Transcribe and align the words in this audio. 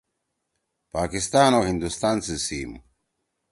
پاکستان 0.93 1.51
او 1.57 1.61
ہندوستان 1.69 2.17
سی 2.25 2.35
سیِم۔ 2.45 2.71